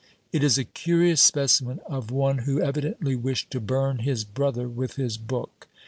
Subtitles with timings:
[0.33, 4.95] It is a curious specimen of one who evidently wished to burn his brother with
[4.95, 5.67] his book.